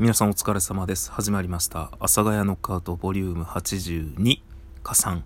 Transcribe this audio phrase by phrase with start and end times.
[0.00, 1.12] 皆さんお疲れ様です。
[1.12, 1.82] 始まりました。
[2.00, 4.40] 阿佐ヶ谷ノックアウトボリューム82
[4.82, 5.22] 加算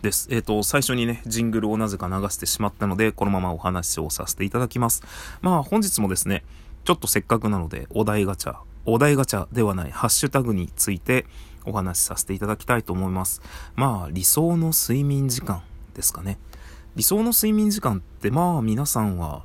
[0.00, 0.28] です。
[0.30, 5.02] えっ、と、最初にね、ジングルをなぜか流してしまったので、このままお話をさせていただきます。
[5.42, 6.44] まあ、本日もですね、
[6.84, 8.56] ちょっとせっかくなので、お題ガチャ、
[8.86, 11.26] お題ガチャではないハッシュタグについて
[11.66, 13.42] お話しさせていただきたいと思います。
[13.74, 15.60] まあ、理想の睡眠時間
[15.92, 16.38] ですかね。
[16.94, 19.42] 理想の睡眠時間って、まあ、皆さんは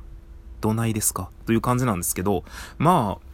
[0.62, 1.28] どないですか？
[1.44, 2.44] という感じなんですけど、
[2.78, 3.31] まあ、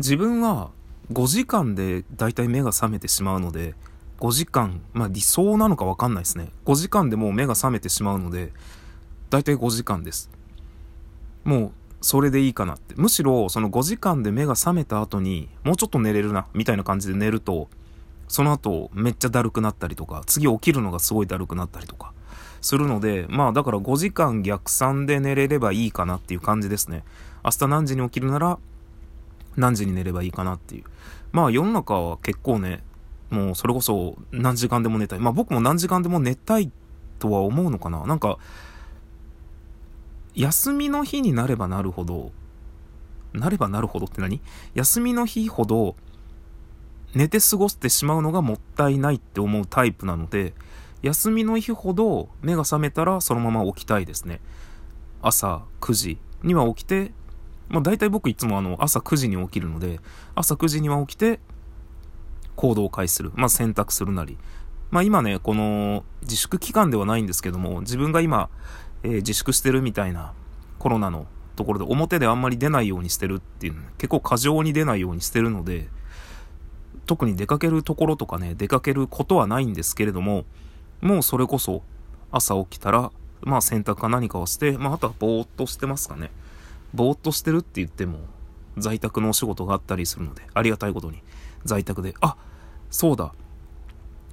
[0.00, 0.70] 自分は
[1.12, 3.74] 5時間で大体目が覚めてしまうので、
[4.18, 6.48] 5時間、まあ理想なのかわかんないですね。
[6.64, 8.50] 5時間でもう目が覚めてしまうので、
[9.28, 10.30] 大体5時間です。
[11.44, 12.94] もう、それでいいかなって。
[12.96, 17.68] むしろ、その5時間で目が覚めた後に、もうちょっと寝れるな、みたいな感じで寝ると、
[18.26, 22.14] その後、めっちゃだるくなったりとか、次起きるのがすごいだるくなったりとか、
[22.62, 27.04] するので、まあだから5時間逆算で寝れればいいかなっていう感じですね。
[27.44, 28.58] 明日何時に起きるなら、
[29.56, 30.84] 何時に寝ればいいかなっていう。
[31.32, 32.82] まあ世の中は結構ね、
[33.30, 35.18] もうそれこそ何時間でも寝たい。
[35.20, 36.70] まあ僕も何時間でも寝たい
[37.18, 38.06] とは思うのかな。
[38.06, 38.38] なんか、
[40.34, 42.32] 休みの日になればなるほど、
[43.32, 44.40] なればなるほどって何？
[44.74, 45.96] 休みの日ほど
[47.14, 50.54] 寝て過ごしてしまうのがもったいないって思うタイプなので、
[51.02, 54.40] 休みの日ほど目が覚めたらそのまま起きたいですね。
[55.22, 57.12] 朝9時には起きて、
[57.70, 60.00] まあ大体僕いつもあの朝9時に起きるので、
[60.34, 61.40] 朝9時には起きて
[62.56, 63.32] 行動を開始する。
[63.34, 64.36] まあ選択するなり。
[64.90, 68.50] まあ今ね、この自粛期間ではないんですけども、自分が今、
[69.02, 70.34] えー自粛してるみたいな
[70.78, 71.26] コロナの
[71.56, 75.88] ところで表であんまり出ないようにしてるっていう、結構過剰に出ないようにしてるので、
[77.06, 80.44] 特に出かけるところとかね、出かけることはないんですけれども、
[81.00, 81.82] もうそれこそ
[82.32, 83.12] 朝起きたら、
[83.42, 86.30] まあ洗濯か何かをして、まああとはぼーっとしてますかね。
[86.94, 88.18] ぼーっとしてるって言っても、
[88.76, 91.22] 在宅のお仕事があったりするので、ありがたいことに、
[91.64, 92.36] 在宅で、あ、
[92.90, 93.34] そうだ、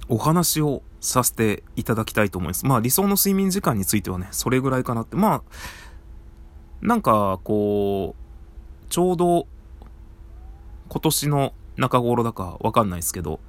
[0.08, 2.66] お話をさせていただきたいと思います。
[2.66, 5.16] まあ理想の睡眠時間についてはね、それぐらいかなって。
[5.16, 5.42] まあ、
[6.80, 9.46] なんか、こう、ちょうど、
[10.88, 13.40] 今年の中頃だかわかんないですけど、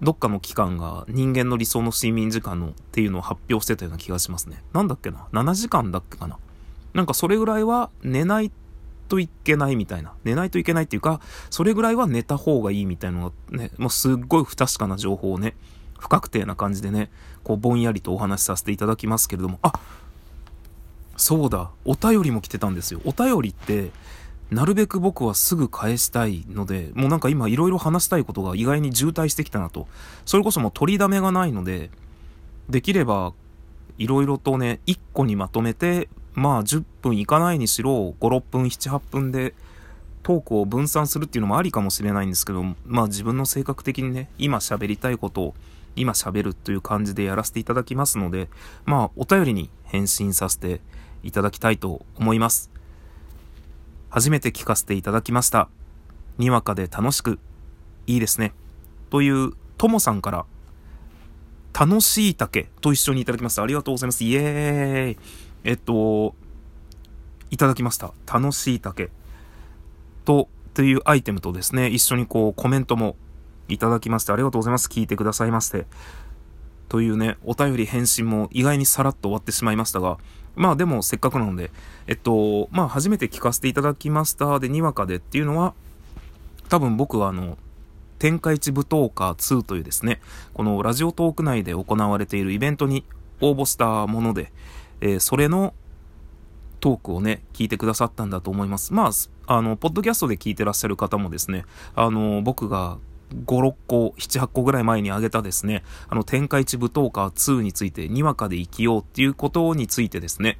[0.00, 4.62] どっかの機関が人間の理想の睡眠時間のっていうのを発表してたような気がしますね。
[4.72, 6.38] なんだっけな ?7 時間だっけかな？
[6.94, 8.50] なんかそれぐらいは寝ない
[9.08, 10.12] といけないみたいな。
[10.24, 15.54] 寝ないといけないっていうか、それぐらいは寝た方がいいみたいなのがね、もうすっごい不確かな情報をね、
[15.98, 17.10] 不確定な感じでね、
[17.44, 19.72] こうぼんやりとお話しさせていただきますけれども、あ
[21.16, 23.00] そうだ、お便りも来てたんですよ。
[23.04, 23.90] お便りって、
[24.50, 29.88] なるべく僕はすぐ返したいので、もうなんか今いろいろ話したいことが意外に渋滞してきたなと。
[30.24, 31.90] それこそもう取りだめがないので、
[32.68, 33.32] できれば
[33.98, 39.54] いろいろとね、1個にまとめて、まあ10分いかないにしろ、5、6分、7、8分で
[40.22, 45.54] トークを分散するっていうのもありかもしれないんですけど、まあ自分の性格的にね、今喋りたいことを
[45.96, 48.48] 今喋るという感じでやらせていただきますので、
[48.84, 50.80] まあお便りに返信させて
[51.24, 52.70] いただきたいと思います。
[54.08, 55.68] 初めて聞かせていただきました。
[56.38, 57.40] にわかで楽しく、
[58.06, 58.54] いいですね。
[59.10, 60.46] という、ともさんから、
[61.78, 63.62] 楽しい竹と一緒にいただきました。
[63.64, 64.22] ありがとうございます。
[64.22, 65.47] イエーイ。
[65.64, 66.34] えっと、
[67.50, 68.12] いただきました。
[68.32, 69.10] 楽しい竹
[70.24, 73.16] と、というアイテムとですね、一緒にこうコメントも
[73.68, 74.88] いただきまして、ありがとうございます。
[74.88, 75.86] 聞いてくださいまして。
[76.88, 80.18] というね、お便り返信も意外にさらっと終わってしまいましたが、
[80.56, 81.70] まあでもせっかくなので、
[82.06, 85.74] えっと、まあ初めて聞かせていただきましたで、にわかでっていうのは、
[86.68, 87.58] 多分僕はあの、
[88.18, 90.20] 天下一舞踏家2というですね、
[90.54, 93.04] このラジオトーク内で行われているイベントに
[93.40, 94.52] 応募したもので、
[95.00, 95.74] えーそれの
[96.80, 98.94] トークをね、聞いてくださったんだと思います。
[98.94, 99.10] まあ、
[99.46, 101.64] あの、ポッドキャストで聞いてらっしゃる方もですね、
[101.94, 102.98] あの、僕が
[103.34, 110.58] 5、6個、7、8個ぐらい前に挙げたですね、あの、天下一舞踏家2について、にわかで生きようっていうことについてですね、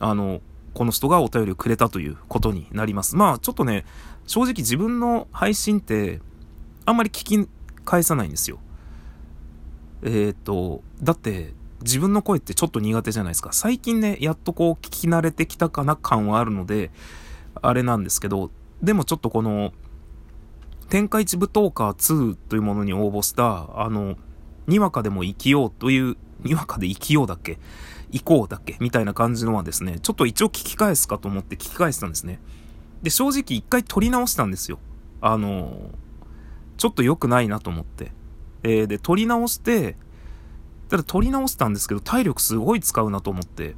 [0.00, 0.40] あの、
[0.72, 3.16] この人がお便りをくれたということになります。
[3.16, 3.84] まあ、ちょっとね、
[4.26, 6.20] 正直自分の配信って、
[6.86, 7.48] あんまり聞き
[7.84, 8.58] 返さないんですよ。
[10.02, 11.54] えっ、と、だって、
[11.84, 13.52] 自分の声ってちょっと苦手じゃないですか。
[13.52, 16.90] 最近ね、やっとこう聞き慣れてきたかな感はあるので、
[17.60, 18.50] あれなんですけど、
[18.82, 19.72] でもちょっとこの、
[20.88, 24.16] 天下一舞踏家2というものに応募した、あの、
[24.66, 27.58] にわかでも生きようという、にわかで生きようだっけ？
[28.10, 28.76] 行こうだっけ？
[28.80, 32.40] みたいな感じのはですね、ちょっと一応聞き返すかと思って聞き返したんですね。
[33.02, 34.78] で、正直一回撮り直したんですよ。
[35.20, 35.90] あの、
[36.76, 38.12] ちょっと良くないなと思って。
[38.62, 39.96] えーで、撮り直して、
[40.88, 43.74] ただ撮り直したんですけど、体力すごい使うなと思って。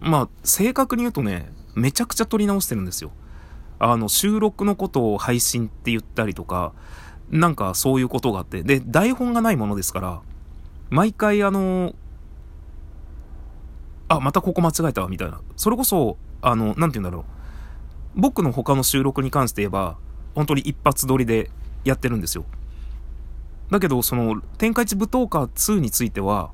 [0.00, 3.10] まあ、正確に言うとね、めちゃくちゃ撮り直してるんですよ。
[3.78, 6.72] あの、収録のことを配信って言ったりとか、
[7.30, 10.22] なんかそういうことがあって、で、台本がないものですから、
[10.90, 11.94] 毎回あの、
[14.08, 15.40] あ、またここ間違えたわ、みたいな。
[15.56, 18.20] それこそ、あの、なんて言うんだろう。
[18.20, 19.98] 僕の他の収録に関して言えば、
[20.34, 21.50] 本当に一発撮りで
[21.84, 22.44] やってるんですよ。
[23.70, 26.50] だけど、その、天下一舞踏家2については、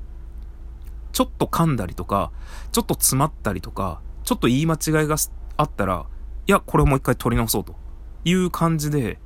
[1.11, 2.31] ちょっと噛んだりとか、
[2.71, 5.15] ちょっと詰まったりとか、ちょっと言い間違いが
[5.57, 6.05] あったら、
[6.47, 7.75] いや、これをもう一回撮り直そうと
[8.25, 9.19] いう感じで、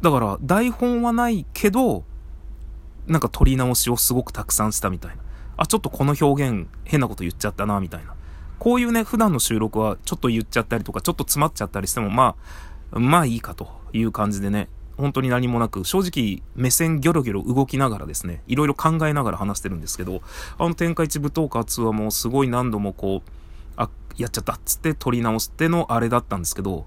[0.00, 2.04] だから台本はないけど、
[3.06, 5.22] なんか撮り直しをすごくたくさんしたみたいな。
[5.56, 8.14] あ、ちょっとこの表現変なこと言っちゃったな、みたいな。
[8.58, 12.36] こういうね、普段の収録はちょっと言っちゃったりとか、ちょっと詰まっちゃったりしても、ま
[12.92, 14.68] あ、まあいいかという感じでね、
[15.02, 20.22] 本当に何もなく、正直目線ギョロギョロ動きながらですね、いろいろ考えながら話してるんですけど、
[20.58, 23.30] あの天下一舞踏家2はもうすごい何度もこう、
[23.74, 26.86] あ、やっちゃったっつって撮り直してのあれだったんですけど、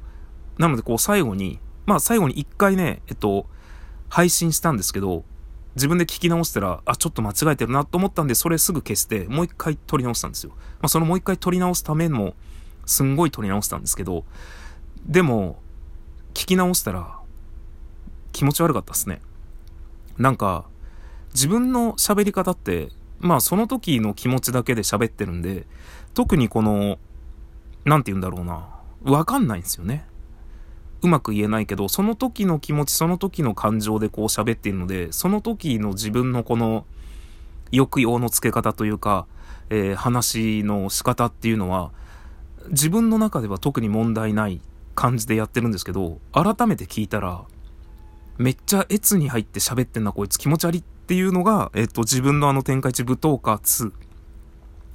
[0.58, 3.48] なのでこう最後に、まあ最後に一回ね、えっと、
[4.08, 5.26] 配信したんですけど、
[5.76, 10.52] 自分で聞き直したら、あ、ちょっと間違えてるなと思ったんで、それすぐ消して、もう一回撮り直したんですよ。
[10.52, 12.34] まあそのもう一回撮り直すためも、
[12.86, 14.24] すんごい撮り直したんですけど、
[15.06, 15.60] でも、
[16.34, 17.15] 聞き直したら、
[18.36, 19.22] 気持ち悪かったっすね。
[20.18, 20.66] なんか、
[21.34, 22.90] 自分の喋り方って、
[23.20, 25.66] まあその時の気持ちだけで喋ってるんで、
[26.14, 27.00] 特にこの、
[27.86, 28.68] なんて言うんだろうな、
[29.04, 30.06] わかんないんですよね。
[31.02, 36.86] うまく言えないけど、その時の気持ち、その時の感情でこう喋っているので、その時の自分のこの
[37.72, 39.28] 抑揚のつけ方というか、
[39.70, 41.94] えー、話の仕方っていうのは、
[42.70, 44.60] 自分の中では特に問題ない
[44.94, 47.46] 感じでやってるんですけど、改めて聞いたら、
[48.38, 53.92] めっちゃ越に入って喋ってんなこいつ気持ち悪いっていうのが、えっ、と、自分のあの天下一舞踏家2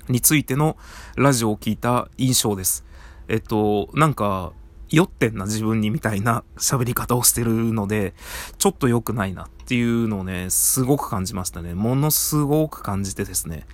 [0.08, 0.76] についての
[1.16, 2.84] ラジオを聞いた印象です。
[3.28, 4.52] えっと、なんか、
[4.90, 8.12] 酔ってんな自分にみたいな喋り方をしてるので、
[8.58, 11.74] ちょっと良くないなっていうのをね、すごく感じましたね。
[11.74, 13.66] ものすごく感じてですね、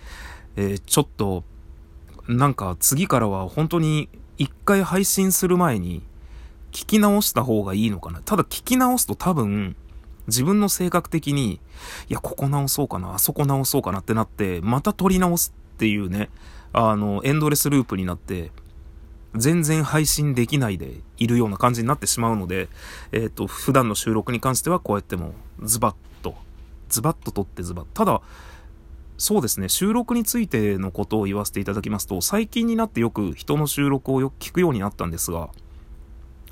[0.57, 1.45] えー、ちょっと、
[2.29, 6.03] なんか次からは本当に一回配信する前に
[6.77, 8.21] 聞き直した方がいいのかな？
[8.21, 9.77] ただ聞き直すと多分、
[10.27, 11.59] 自分の性格的に、
[12.11, 16.29] いや、ここ直そうかな、あそこ直そうかなってなって、また撮り直すっていうね、
[16.75, 18.53] あの、エンドレスループになって、
[19.35, 22.69] 全然配信できないでいるような感じになってしまうので、
[23.11, 25.33] えっ、ー、と、普段の収録に関してはこうやっても
[25.63, 26.35] ズバッと、
[26.91, 27.87] ズバッと撮ってズバッ。
[27.95, 28.21] ただ、
[29.17, 35.49] そうですね、収録についてのことを言わせていただきますと、最近になってよく人の収録をよく聞くようになったんですが、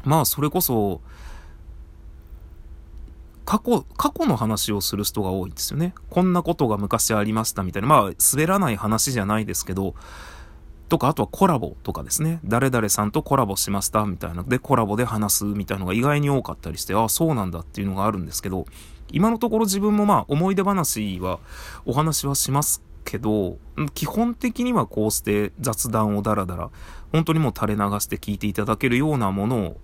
[0.04, 1.00] まあ、それこそ、
[3.44, 5.94] 過去、過去の話をする人が多いんですよね。
[6.10, 7.88] こんなことが昔ありましたみたいな。
[7.88, 9.94] まあ、滑らない話じゃないですけど、
[10.88, 12.40] とか、あとはコラボとかですね。
[12.44, 14.42] 誰々さんとコラボしましたみたいな。
[14.44, 18.66] で、コラボで話すみたいなのが意外に多かったりして、ああ、そうなんだっていうのがあるんですけど、
[19.10, 21.38] 今のところ自分もまあ、思い出話は
[21.84, 23.58] お話はしますけど、
[23.94, 26.70] 基本的にはこうして雑談をダラダラ、
[27.12, 29.76] 本当にもう垂れ流して聞いていただけるようなものを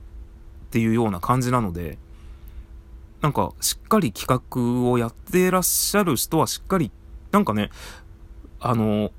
[0.71, 1.99] っていうような感じなので、
[3.21, 6.93] なんか、しっかり企画をやってらっしゃる人はしっかり、
[7.33, 7.71] なんかね、
[8.61, 9.11] あの、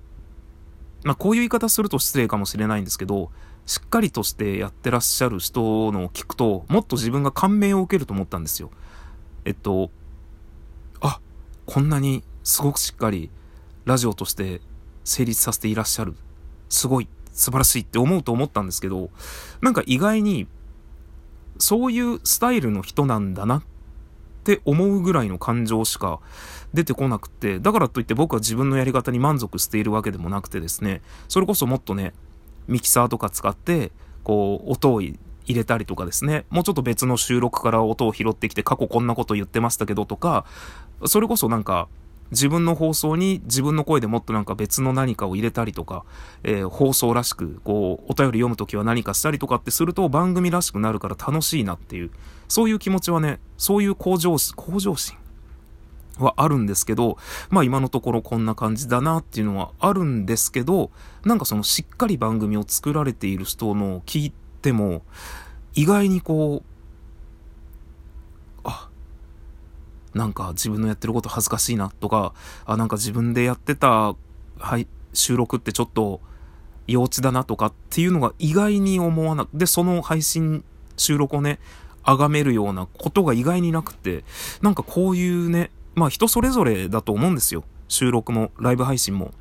[1.04, 3.32] まあ、こういう言い方すると失礼かもしれないんですけど、
[3.66, 8.72] しっかりとしてやってらっしゃる人のを聞くと、もっと自分が感銘を受けると思ったんですよ。
[9.44, 9.92] えっと、
[11.02, 11.20] あ、
[11.66, 13.30] こんなにすごくしっかり
[13.86, 14.62] ラジオとして
[15.04, 16.16] 成立させていらっしゃる。
[16.70, 19.10] すごい、素晴らしいって思うと思ったんですけど、
[19.62, 20.48] なんか意外に、
[21.62, 23.64] そういうスタイルの人なんだなっ
[24.44, 26.20] て思うぐらいの感情しか
[26.74, 32.14] 出てこなくて、だからといって僕は自分のやり方に満足しているわけでもなくてですね、それこそもっとね、
[32.68, 33.92] ミキサーとか使って、
[34.24, 40.46] こう、音を入れたりとかですね、もうちょっと別の収録から音を拾ってきて、過去こんなこと言ってましたけどとか、
[41.06, 41.88] それこそなんか、
[42.32, 46.06] 自分の放送に自分の声でもっとなんか別の何かを入れたりとか、
[46.44, 52.12] えー、放送らしく、こう、お便り読むときは何かしたりとかってすると番組らしくなるから楽しいなっていう、
[52.48, 55.18] そういう気持ちはね、そういう向上心、向上心
[56.20, 57.18] はあるんですけど、
[57.50, 60.92] まあ今のところこんな感じだなっていうのはあるんですけど、
[61.26, 65.04] なんかそのしっかり番組を作られている人の聞いても、
[65.74, 66.71] 意外にこう、
[70.14, 72.34] なんか自分のやってること恥ずかしいなとか、
[72.66, 74.16] あ、なんか自分でやってた、
[74.60, 76.22] はい、収録ってちょっと
[76.88, 80.64] 幼稚だなとかっていうのが意外に思わなく、で、その配信、
[80.98, 81.60] 収録をね、
[82.04, 84.24] 崇めるようなことが意外になくて、
[84.62, 87.64] なんかこういうね、まあ人それぞれだと思うんですよ。
[87.88, 89.32] 収録も、ライブ配信も。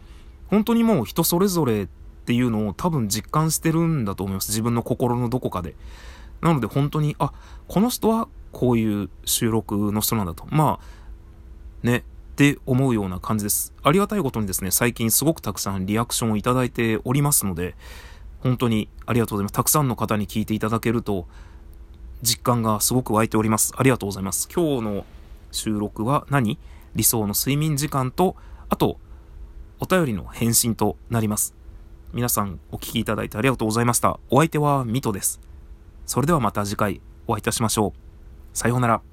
[0.49, 1.87] 本当にもう人それぞれっ
[2.27, 4.51] ていうのを多分実感してるんだと思います。
[4.51, 5.75] 自分の心のどこかで。
[6.41, 7.33] なので本当に、あ、
[7.69, 10.45] この人はこういう収録の人なんだと。
[10.51, 12.03] まあ、ね、っ
[12.37, 13.73] て思うような感じです。
[13.83, 17.75] ありがたいことにですね、最近すごくたくさんリアクションをいただいておりますので、
[18.41, 19.53] 本当にありがとうございます。
[19.53, 21.27] たくさんの方に聞いていただけると、
[22.23, 23.73] 実感がすごく湧いております。
[23.77, 24.49] ありがとうございます。
[24.55, 25.07] 今日の
[25.53, 26.59] 収録は何？
[26.95, 28.37] 理想の睡眠時間と、
[28.69, 28.99] あと、
[29.79, 31.55] お便りの返信となります。
[32.13, 34.19] 皆さんお聴きいただいてありがとうございました。
[34.31, 35.41] お相手はミトです。
[36.07, 38.10] それではまた次回お会いいたしましょう。
[38.53, 39.10] さようなら。